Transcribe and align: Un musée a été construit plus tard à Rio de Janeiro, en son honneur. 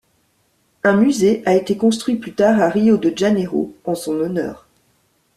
Un 0.83 0.93
musée 0.95 1.43
a 1.45 1.53
été 1.53 1.77
construit 1.77 2.15
plus 2.15 2.33
tard 2.33 2.59
à 2.59 2.69
Rio 2.69 2.97
de 2.97 3.15
Janeiro, 3.15 3.71
en 3.85 3.93
son 3.93 4.13
honneur. 4.19 4.65